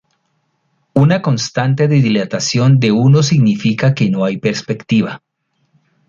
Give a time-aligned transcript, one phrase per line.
[0.95, 5.21] Una constante de dilatación de uno significa que no hay perspectiva.